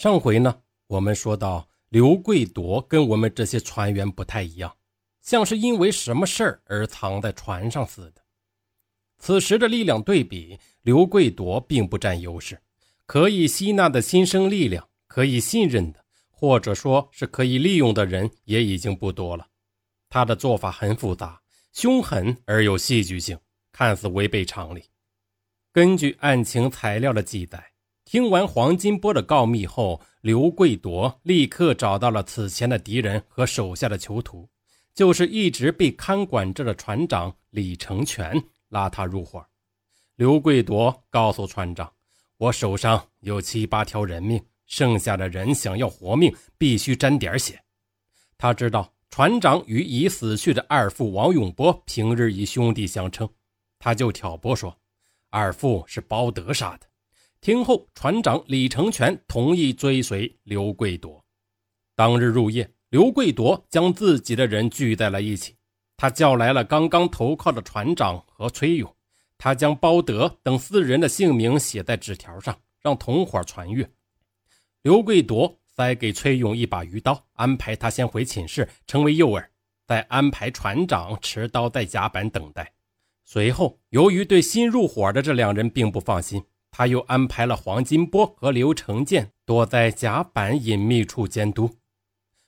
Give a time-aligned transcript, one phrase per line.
[0.00, 4.74] 上回呢，我们说到刘贵铎跟我们这些船员不太一样，
[5.20, 8.22] 像是因为什么事儿而藏在船上似的。
[9.18, 12.58] 此时的力量对比，刘贵铎并不占优势，
[13.04, 19.46] 可以吸纳的新生力量，可以信任的，或者说是可以利用的人也已经不多了。
[20.08, 21.38] 他的做法很复杂、
[21.74, 23.38] 凶狠而有戏剧性，
[23.70, 24.82] 看似违背常理。
[25.70, 27.69] 根据案情材料的记载。
[28.10, 34.48] 听完黄金波的告密后，刘贵铎立刻找到了此前的敌人和手下的囚徒，
[34.92, 39.46] 就是一直被看管着的船长李成全，拉他入伙。
[40.16, 41.88] 刘贵铎告诉船长
[42.36, 47.62] ：“我手上有七八条人命，剩下的人想要活命，必须沾点血。”
[48.36, 53.30] 他知道船长与已死去的二副王永波平日以兄弟相称，
[53.78, 54.76] 他就挑拨说
[55.30, 56.86] ：“二副是包德杀的。”
[57.40, 61.24] 听后，船长李成全同意追随刘贵铎。
[61.96, 65.56] 当日入夜，刘贵铎将自己的人聚在了一起。
[65.96, 68.94] 他叫来了刚刚投靠的船长和崔勇。
[69.38, 73.90] 他将包德等四人的姓名写在纸条上，让同伙传阅。
[74.82, 79.42] 刘贵铎塞给崔勇一把鱼刀，安排他先回寝室成为诱饵，
[79.86, 82.74] 再安排船长持刀在甲板等待。
[83.24, 86.44] 随后，由于对新入伙的这两人并不放心。
[86.70, 91.70] 他又安排了黄金波和刘成建躲在甲板隐秘处监督。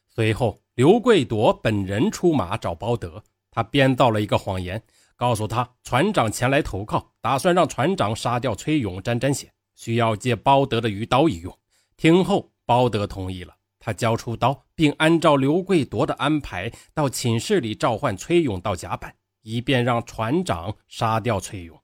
[0.09, 4.83] 随后，刘贵铎本人出马找包德，他编造了一个谎言，
[5.17, 11.59] 告诉他船长前来投靠，打算让船长杀掉崔勇沾沾血，需要借包德的鱼刀一用。
[11.97, 21.82] 听后，包德同意了，他交出刀，并按照刘贵铎的安排到寝室里召唤崔勇到甲板，以便让船长杀掉崔勇。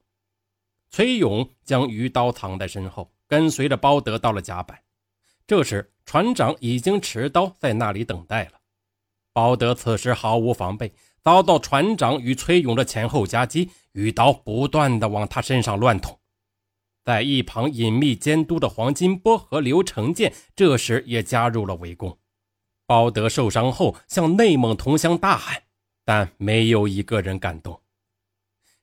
[0.90, 4.78] 崔勇将鱼刀藏在身后，跟随着包德到了甲板。
[5.46, 8.52] 这时，船长已经持刀在那里等待了。
[9.32, 16.18] 包德此时毫无防备，遭到船长与崔勇的前后夹击，鱼刀不断的往他身上乱捅。
[17.04, 22.18] 在一旁隐秘监督的黄金波和刘成建这时也加入了围攻。
[22.86, 25.62] 包德受伤后向内蒙同乡大喊，
[26.04, 27.80] 但没有一个人敢动。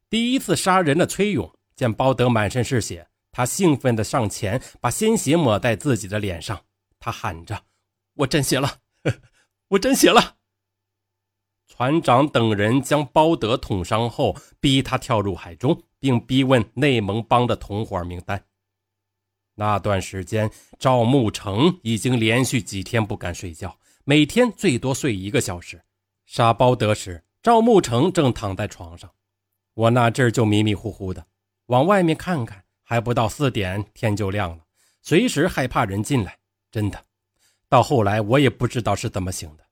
[0.10, 1.55] 第一次杀人的崔勇。
[1.76, 6.66] 见包德满身是血，他兴奋地上前，把鲜血抹在自己的脸上。
[7.00, 7.64] 他喊着
[8.16, 8.80] ：“我沾血了，
[9.70, 10.38] 我沾血了！”
[11.68, 18.46] 船长等人将包德捅伤后，逼他跳入海中，并逼问内蒙帮的同伙名单。
[19.56, 20.50] 那段时间，
[20.80, 25.82] 赵慕成已经连续几天不敢睡觉，每天最多睡一个小时。
[26.26, 29.12] 杀包德时，赵慕成正躺在床上，
[29.74, 31.26] 我那阵儿就迷迷糊糊的。
[31.68, 34.64] 往外面看看，还不到四点，天就亮了。
[35.02, 36.38] 随时害怕人进来，
[36.72, 37.04] 真的。
[37.68, 39.66] 到后来，我也不知道是怎么醒的，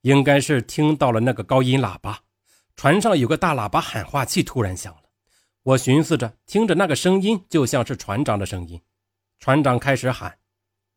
[0.00, 2.20] 应该是听到了那个高音喇叭，
[2.74, 5.02] 船上有个大喇叭喊话器突然响了。
[5.62, 8.80] 我寻思着，听着那个声音就像是船长的声音。
[9.38, 10.38] 船长开始喊：“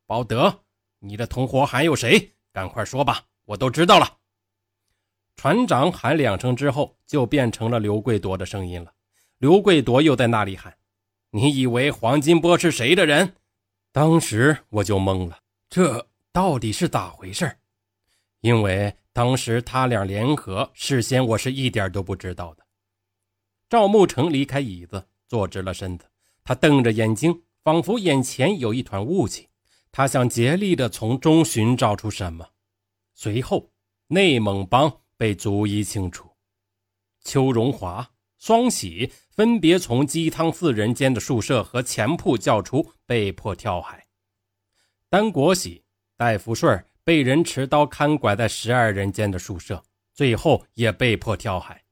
[0.06, 0.62] 包德，
[0.98, 2.32] 你的同伙还有谁？
[2.52, 4.16] 赶快说吧，我都知道了。”
[5.36, 8.92] 船长喊两声之后，就变成了刘贵铎的声音了。
[9.40, 10.76] 刘贵夺又在那里喊
[11.32, 13.36] ：“你以为黄金波是谁的人？”
[13.90, 15.38] 当时我就懵了，
[15.70, 17.50] 这到底是咋回事？
[18.42, 22.66] 因为当时他俩联合，事先我是一点都不知道的。
[23.70, 26.04] 赵慕成离开椅子，坐直了身子，
[26.44, 29.48] 他瞪着眼睛，仿佛眼前有一团雾气，
[29.90, 32.46] 他想竭力的从中寻找出什么。
[33.14, 33.70] 随后，
[34.08, 36.28] 内蒙帮被逐一清除，
[37.24, 38.06] 邱荣华。
[38.38, 44.04] 双喜分别从鸡汤四人间的宿舍和前铺叫出，被迫跳海。
[45.08, 45.82] 单国喜、
[46.14, 51.82] 戴福顺被人持刀看管在十二人间的宿舍，最后也被迫跳海。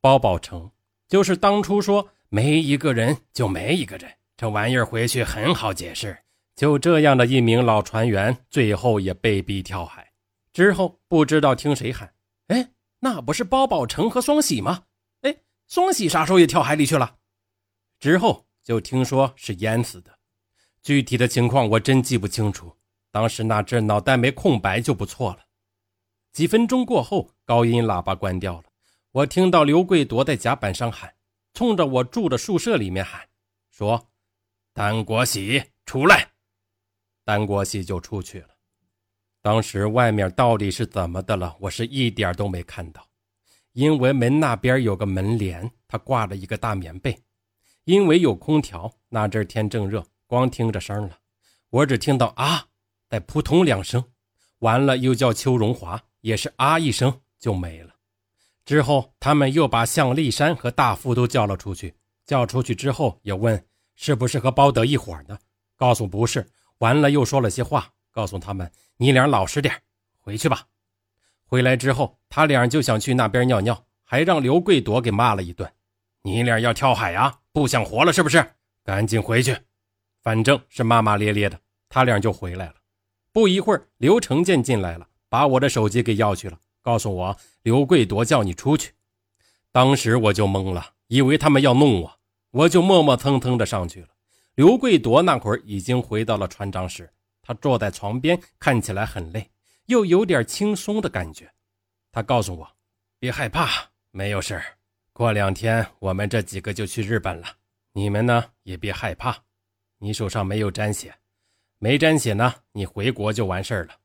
[0.00, 0.68] 包宝成
[1.06, 6.18] 就是当初说没一个人就没一个人，这玩意儿回去很好解释。
[6.56, 10.10] 就这样的一名老船员，最后也被逼跳海。
[10.52, 12.12] 之后不知道听谁喊
[12.48, 14.82] ：“哎，那不是包宝成和双喜吗？”
[15.70, 17.18] 双喜啥时候也跳海里去了？
[18.00, 20.18] 之后就听说是淹死的，
[20.82, 22.76] 具体的情况我真记不清楚。
[23.12, 25.44] 当时那阵脑袋没空白就不错了。
[26.32, 28.64] 几分钟过后，高音喇叭关掉了，
[29.12, 31.14] 我听到刘贵夺在甲板上喊，
[31.54, 33.28] 冲着我住的宿舍里面喊，
[33.70, 34.10] 说
[34.74, 36.32] ：“单国喜出来。”
[37.24, 38.48] 单国喜就出去了。
[39.40, 41.56] 当时外面到底是怎么的了？
[41.60, 43.06] 我是一点都没看到。
[43.72, 47.16] 因为门那边有个门帘，他挂了一个大棉被。
[47.84, 51.18] 因为有空调，那阵天正热，光听着声了。
[51.70, 52.66] 我只听到啊，
[53.08, 54.04] 再扑通两声，
[54.58, 57.94] 完了又叫邱荣华，也是啊一声就没了。
[58.64, 61.94] 之后他们又把向立山和大富都叫了出去，
[62.26, 63.64] 叫出去之后也问
[63.96, 65.38] 是不是和包德一伙的，
[65.76, 66.46] 告诉不是。
[66.78, 69.74] 完了又说了些话，告诉他们你俩老实点，
[70.20, 70.66] 回去吧。
[71.50, 75.68] 回来之后，他俩就想去那边尿尿，还让刘贵夺给骂了一顿。
[76.22, 77.40] 你俩要跳海呀？
[77.50, 78.52] 不想活了是不是？
[78.84, 79.56] 赶紧回去！
[80.22, 81.58] 反正是骂骂咧咧的，
[81.88, 82.74] 他俩就回来了。
[83.32, 88.92] 不一会儿，刘成建进来了，把我的手机给要去了，告诉我刘贵夺叫你出去。
[89.72, 92.12] 当时我就懵了，以为他们要弄我，
[92.52, 94.08] 我就磨磨蹭蹭的上去了。
[94.54, 97.12] 刘贵夺那会儿已经回到了船长室，
[97.42, 99.50] 他坐在床边，看起来很累，
[99.90, 101.52] 又有点轻松的感觉。
[102.12, 102.76] 他告诉我
[103.18, 104.64] ：“别害怕，没有事儿。”
[105.12, 107.48] 过两天我们这几个就去日本了，
[107.92, 109.36] 你们呢也别害怕。
[109.98, 111.12] 你手上没有沾血，
[111.78, 113.96] 没沾血呢，你回国就完事儿了。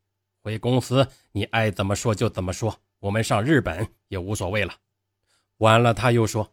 [0.41, 4.73] 回公司你爱怎么说就怎么说，我们上日本也无所谓了。
[5.57, 6.51] 完了，他又说：“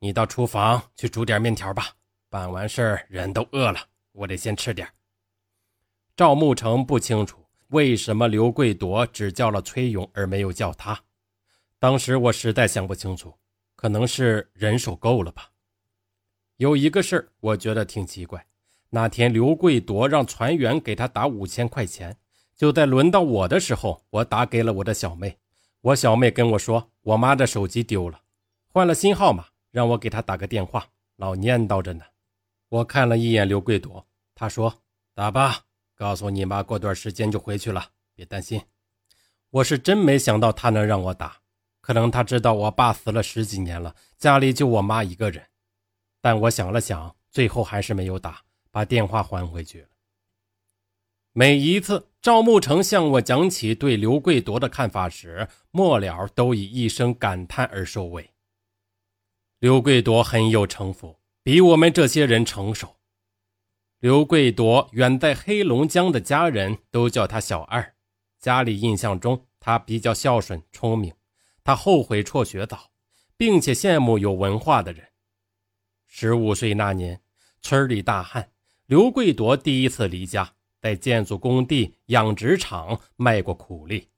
[0.00, 1.88] 你到厨房去煮点面条吧。
[2.28, 3.80] 办完事儿人都饿了，
[4.12, 4.86] 我得先吃点。”
[6.14, 11.00] 赵慕成不清楚为什么刘贵夺只叫了崔勇而没有叫他，
[11.78, 13.34] 当时我实在想不清楚。
[13.78, 15.50] 可能是人手够了吧。
[16.56, 18.46] 有一个事儿，我觉得挺奇怪。
[18.88, 22.16] 那天刘贵夺让船员给他打五千块钱，
[22.56, 25.38] 就在轮到我的时候，我打给了我的小妹。
[25.82, 28.22] 我小妹跟我说，我妈的手机丢了，
[28.68, 32.02] 换了新号码，让我给她打个电话，老念叨着呢。
[32.70, 34.82] 我看了一眼刘贵夺，他说
[35.14, 35.65] ：“打吧，
[35.96, 38.62] 告诉你妈，过段时间就回去了，别担心。”
[39.50, 41.38] 我是真没想到他能让我打。
[41.80, 45.46] 可能他知道我爸死了十几年了，家里就我妈一个人。
[46.20, 49.88] 但我想了想，最后还是没有打，把电话还回去了。
[51.32, 58.30] 每一次赵慕成向我讲起对刘贵夺的看法时，末了都以一声感叹而收尾。
[59.60, 62.96] 刘贵夺很有城府，比我们这些人成熟。
[64.06, 67.94] 刘贵夺远在黑龙江的家人都叫他小二，
[68.38, 71.12] 家里印象中他比较孝顺、聪明。
[71.64, 72.92] 他后悔辍学早，
[73.36, 75.08] 并且羡慕有文化的人。
[76.06, 77.20] 十五岁那年，
[77.60, 78.48] 村里大旱，
[78.86, 84.10] 刘贵夺第一次离家，在建筑工地、养殖场卖过苦力。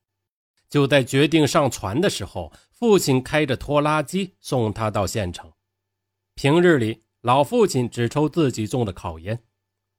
[0.68, 5.50] 就在决定上船的时候，父亲开着拖拉机送他到县城。
[6.34, 9.42] 平日里，老父亲只抽自己种的烤烟。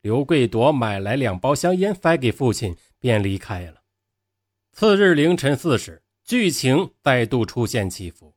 [0.02, 3.82] 刘贵夺买来两包香烟，塞给父亲，便离开了。
[4.72, 6.04] 次日凌晨四时。
[6.26, 8.36] 剧情再度出现起伏，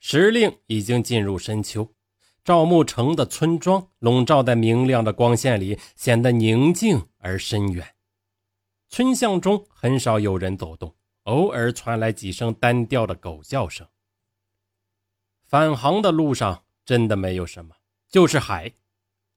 [0.00, 1.94] 时令已经进入深秋，
[2.42, 7.86] 赵牧城的村庄笼罩在明亮的光线里，显得宁静而深远。
[8.88, 13.86] 村巷中很少有人走动，偶尔传来几声单调的狗叫声。
[15.42, 17.74] 返航的路上真的没有什么，
[18.08, 18.72] 就是海。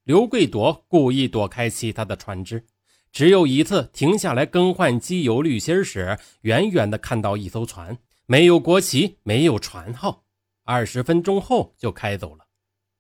[0.08, 2.66] 刘贵夺故意躲开其他的船只。
[3.12, 10.24] 只有一次停下来更换机油滤芯时，远远的看到一艘船，没有国旗，没有船号。
[10.64, 12.46] 二十分钟后就开走了。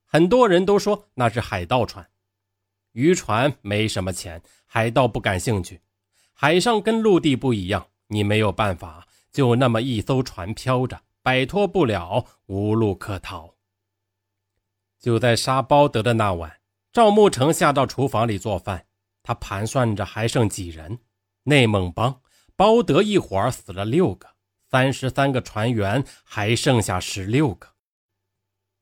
[0.06, 2.06] 很多人都说那是海盗船。
[2.92, 5.80] 渔船没什么钱，海盗不感兴趣。
[6.34, 13.56] 海上跟陆地不一样，你没有办法，就那么一艘船飘着，摆脱不了，无路可逃。
[15.00, 16.57] 就在杀包德的那晚，
[16.98, 18.88] 赵慕成下到厨房里做饭。
[19.22, 20.98] 他盘算着还剩几人，
[21.44, 22.22] 内蒙帮
[22.56, 24.30] 包德一伙死了六个，
[24.72, 27.68] 三十三个船员还剩下十六个。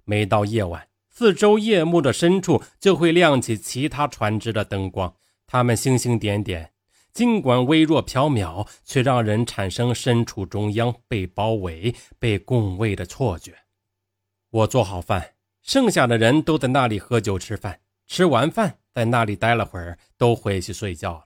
[0.05, 5.13] 每到夜晚，四周夜幕的深处就会亮起其他船只的灯光，
[5.45, 6.71] 他们星星点点，
[7.11, 13.53] 尽管微弱缥缈，却让人产生身处中央、被包围、被共卫的错觉。
[14.51, 18.79] 我做好饭，剩下的人都在那里喝酒吃饭，吃完饭。
[18.93, 21.25] 在那里待了会儿，都回去睡觉了。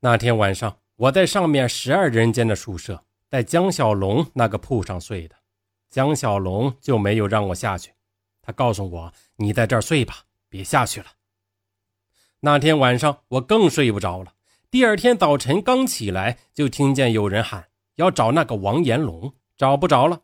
[0.00, 5.34] 那天晚上，我在上面十二人间的宿舍，在江小龙那个铺上睡的。
[5.88, 7.90] 江小龙就没有让我下去，
[8.42, 11.06] 他告诉我：“你在这儿睡吧，别下去了。”
[12.40, 14.34] 那天晚上我更睡不着了。
[14.70, 20.20] 第二天早晨刚起来，就听见有人喊要找那个王延龙，找不着了。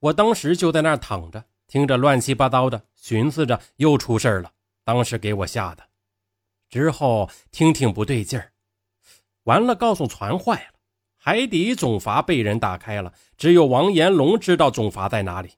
[0.00, 4.50] 我当时就在那儿躺着，听着乱七八糟的，寻思着又出事了。
[4.84, 5.82] 当时给我吓的。
[6.68, 8.52] 之后听听不对劲儿，
[9.44, 10.78] 完了告诉船坏了，
[11.16, 15.50] 海底总阀被人打开了，只有王延龙知道总阀在哪里。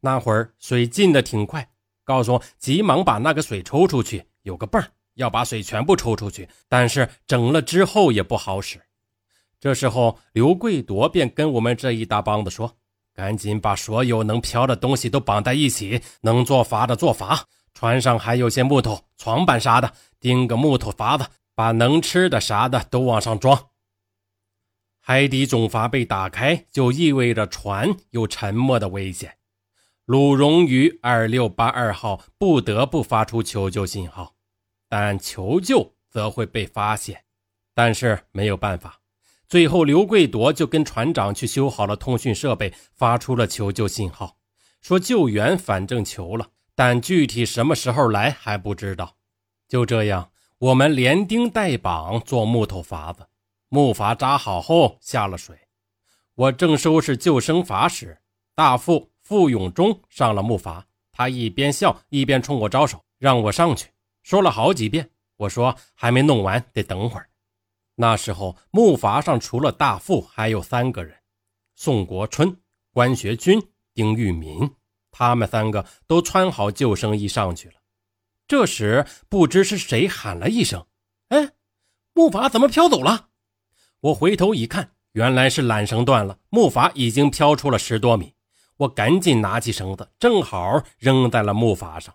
[0.00, 1.68] 那会儿水进的挺快，
[2.04, 4.82] 告诉急忙把那个水抽出去，有个泵
[5.14, 8.80] 要把水全部抽出去，但是整了之后也不好使。
[9.60, 12.76] 这时候，刘贵夺便跟我们这一大帮子说
[13.14, 17.40] ：“赶紧把所有能漂的东西都绑在一起，能做筏的做筏，
[17.74, 23.70] 船上还有些木头、床板啥的，钉个木头筏子，把能吃的啥的都往上装。”
[25.06, 29.36] 海底总阀被打开，就意味着船有沉没的危险。
[30.06, 34.34] 鲁荣于二六八二号不得不发出求救信号，
[34.88, 37.24] 但求救则会被发现。
[37.74, 39.00] 但是没有办法。
[39.46, 44.38] 最后，刘贵铎就跟船长去修好了通讯设备，发出了求救信号，
[44.80, 49.16] 说救援反正求了，但具体什么时候来还不知道。
[49.68, 53.26] 就这样，我们连钉带绑做木头筏子，
[53.68, 55.56] 木筏扎好后下了水。
[56.34, 58.18] 我正收拾救生筏时，
[58.54, 63.90] 大副傅永忠上了木筏，他一边笑一边冲我招手，让我上去，
[64.22, 65.10] 说了好几遍。
[65.36, 67.28] 我说还没弄完，得等会儿。
[67.96, 71.16] 那时候木筏上除了大副，还有三个人：
[71.74, 72.56] 宋国春、
[72.92, 73.60] 关学军、
[73.94, 74.70] 丁玉民。
[75.16, 77.74] 他们三个都穿好救生衣上去了。
[78.48, 80.84] 这时不知是谁喊了一声
[81.30, 81.52] ：“哎，
[82.12, 83.28] 木筏怎么飘走了？”
[84.02, 88.34] 我回头一看，原来是缆绳断了，木筏已经飘出了十多米。
[88.78, 92.12] 我赶紧拿起绳子，正好扔在了木筏上。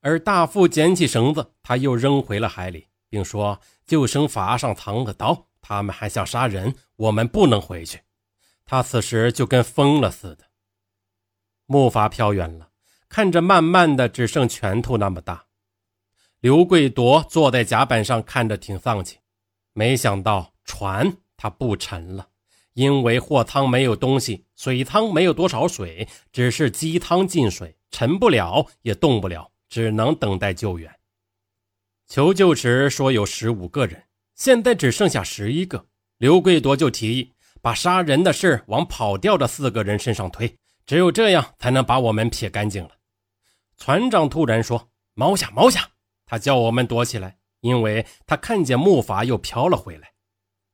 [0.00, 2.88] 而大副捡起绳子，他又扔回了海里。
[3.08, 8.00] 并说：“救生筏上藏了刀，他们还想杀人，我们不能回去。”
[8.64, 10.44] 他此时就跟疯了似的。
[11.72, 12.68] 木筏飘远了，
[13.08, 15.46] 看着慢慢的只剩拳头那么大。
[16.40, 19.16] 刘贵铎坐在甲板上看着挺丧气，
[19.72, 22.28] 没想到船它不沉了，
[22.74, 30.94] 因为货舱没有东西，水舱没有多少水，只是机舱进水，沉不了也动不了，只能等待救援。
[32.06, 35.86] 求救时说有十五个人，现在只剩下十一个。
[36.18, 40.54] 刘贵铎就提议把杀人的事往跑掉的四个人身上推，
[40.92, 42.90] 只有这样才能把我们撇干净了。
[43.78, 45.88] 船长突然说：“猫下，猫下！”
[46.28, 50.12] 他叫我们躲起来，因为他看见木筏又飘了回来。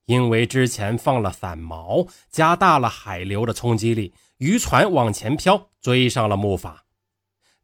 [0.06, 6.74] 因为之前放了伞锚，加大了海流的冲击力，渔船往前飘，追上了木筏。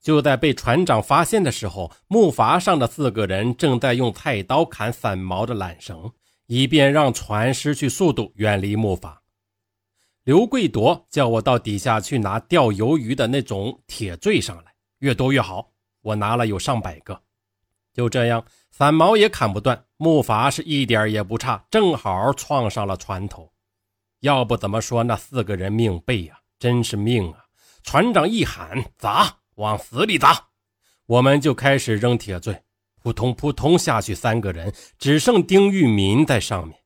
[0.01, 6.13] 就在被船长发现的时候，木筏上的四个人正在用菜刀砍伞锚的缆绳，
[6.47, 9.13] 以便让船失去速度，远离木筏。
[10.25, 15.71] 刘贵铎叫我到底下去拿钓鱿鱼的那种铁坠上来，越多越好。
[16.01, 17.21] 我拿了有上百个。
[17.93, 23.53] 就这样，伞锚也砍不断，木筏是一点也不差，正好撞上了船头。
[24.21, 26.39] 要不怎么说那四个人命背呀？
[26.59, 27.45] 真是命啊！
[27.83, 29.37] 船长一喊砸。
[29.57, 30.49] 往死里砸！
[31.07, 32.61] 我们就开始扔铁坠，
[33.01, 36.77] 扑通扑通下去，三个人只剩丁玉民在上面。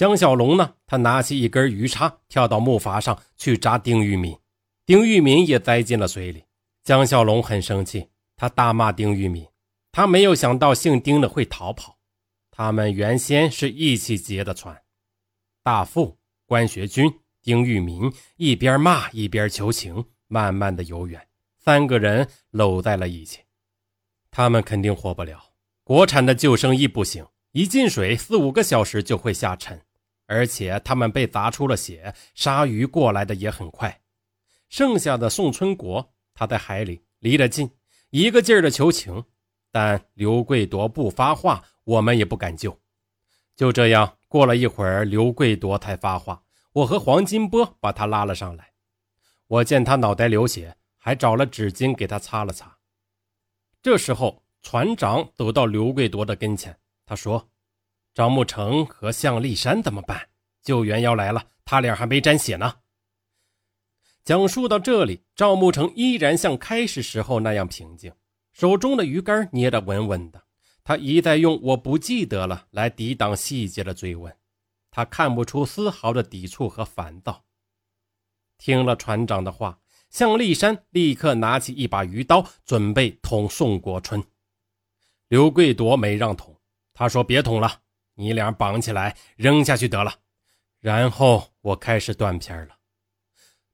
[0.00, 0.76] 江小龙呢？
[0.86, 4.34] 他拿起一根鱼叉，跳到木筏上去扎丁玉民。
[4.86, 6.42] 丁玉民也栽进了水里。
[6.82, 9.46] 江小龙很生气，他大骂丁玉民。
[9.92, 11.98] 他没有想到姓丁的会逃跑。
[12.50, 14.74] 他们原先是一起劫的船。
[15.62, 16.16] 大副
[16.46, 21.28] 关学军、丁玉民一边骂一边求情，慢慢的游远。
[21.58, 23.40] 三个人搂在了一起，
[24.30, 25.50] 他们肯定活不了。
[25.84, 29.78] 国产的救生衣不行，一进水四五个小时就会下沉，
[30.30, 34.00] 而且他们被砸出了血，鲨鱼过来的也很快。
[34.68, 37.68] 剩下的宋春国，他在海里离得近，
[38.10, 39.24] 一个劲儿的求情，
[39.72, 42.78] 但刘贵夺不发话，我们也不敢救。
[43.56, 46.44] 就这样过了一会儿，刘贵夺才发话，
[46.74, 48.72] 我和黄金波把他拉了上来。
[49.48, 50.76] 我见他脑袋流血。
[51.02, 52.76] 还找了纸巾给他擦了擦。
[53.82, 57.48] 这时候，船长走到刘贵夺的跟前，他说
[58.14, 60.28] ：“赵木成和向立山怎么办？
[60.62, 62.76] 救援要来了，他俩还没沾血呢。”
[64.24, 68.12] 讲述到这里，赵木成依然像开始时候那样平静，
[68.52, 70.42] 手中的鱼竿捏得稳稳的。
[70.84, 74.34] 他一再用“我不记得了”来抵挡细节的追问，
[74.90, 77.44] 他看不出丝毫的抵触和烦躁。
[78.58, 79.78] 听了船长的话。
[80.10, 84.20] 向立山立刻拿起一把鱼刀，准备捅宋国春。
[85.28, 86.58] 刘贵夺没让捅，
[86.92, 87.82] 他说：“别捅了，
[88.20, 90.14] 你俩绑起来扔下去得了。”
[90.78, 92.76] 然后我开始断片了，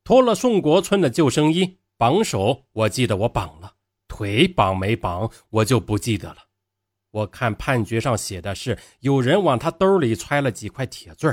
[0.05, 3.75] 脱了宋国春的救生衣，绑手我记得我绑了，
[4.09, 6.39] 腿绑没绑我就不记得了。
[7.11, 11.33] 我看判决上写的是有人往他兜里揣了几块铁坠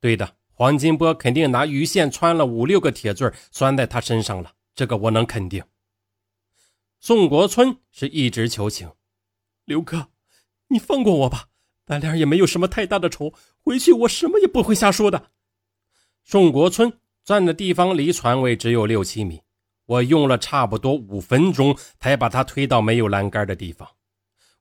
[0.00, 0.36] 对的。
[0.56, 5.64] 黄金波肯定拿鱼线穿了五六个铁坠拴在他身上了，这个我能肯定。
[7.00, 8.92] 宋国春是一直求情，
[9.64, 10.10] 刘哥，
[10.68, 11.48] 你放过我吧，
[11.86, 15.30] 咱俩也没有什么太大的仇，回去我什么也不会瞎说的。
[16.24, 16.92] 宋国春
[17.24, 19.42] 站的地方离船尾只有六七米，
[19.86, 23.88] 我用了差不多五分钟才把他推到没有栏杆的地方。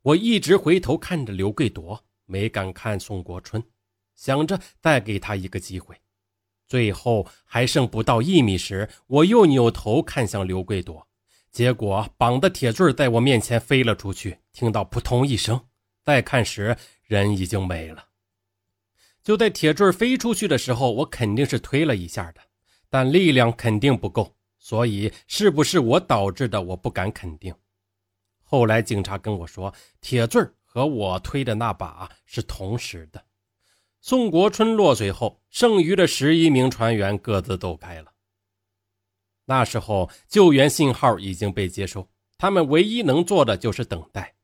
[0.01, 3.63] 我一直回头看着刘贵夺，没敢看宋国春，
[4.15, 5.95] 想着再给他一个机会。
[6.67, 11.07] 最后还剩不到一米时，我又扭头看向刘贵夺。
[11.51, 15.61] 结果绑的铁坠在我面前飞了出去，听到扑通一声，
[16.03, 18.05] 再看时人已经没了。
[19.23, 22.41] 就在铁坠飞出去的时候，我肯定是推了一下的，
[22.89, 27.53] 但力量肯定不够，所以是不是我导致的，我不敢肯定。
[28.43, 33.23] 后来警察跟我说，铁坠和我推的那把是同时的。
[34.01, 38.11] 宋国春落水后，剩余的十一名船员各自走开了。
[39.45, 42.05] 那时候救援信号已经被接收，
[42.37, 44.35] 他们唯一能做的就是等待。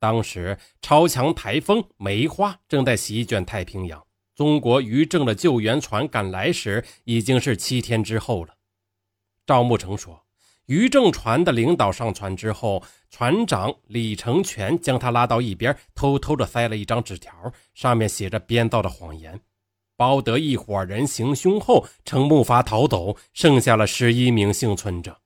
[0.00, 4.02] 当时超强台风梅花正在席卷太平洋，
[4.34, 8.54] 中国渔政的救援船赶来时已经是七天之后了。
[9.46, 10.24] 赵木成说，
[10.64, 19.38] 渔政船的领导上船之后，船长李成全将他拉到一边，偷偷的塞了一张纸条，上面写着编造的谎言。
[19.96, 25.20] 包得一伙人行凶后乘木筏逃走，剩下了十一名幸存者。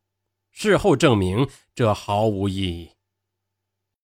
[0.50, 2.93] 事后证明，这毫无意义。